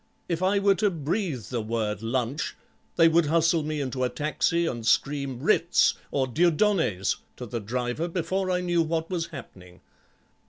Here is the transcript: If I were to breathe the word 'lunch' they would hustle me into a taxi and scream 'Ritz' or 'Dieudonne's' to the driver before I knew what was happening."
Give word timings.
If 0.27 0.41
I 0.41 0.57
were 0.57 0.73
to 0.73 0.89
breathe 0.89 1.43
the 1.43 1.61
word 1.61 2.01
'lunch' 2.01 2.55
they 2.95 3.07
would 3.07 3.27
hustle 3.27 3.61
me 3.61 3.79
into 3.79 4.03
a 4.03 4.09
taxi 4.09 4.65
and 4.65 4.83
scream 4.83 5.39
'Ritz' 5.43 5.93
or 6.09 6.25
'Dieudonne's' 6.25 7.17
to 7.35 7.45
the 7.45 7.59
driver 7.59 8.07
before 8.07 8.49
I 8.49 8.61
knew 8.61 8.81
what 8.81 9.11
was 9.11 9.27
happening." 9.27 9.81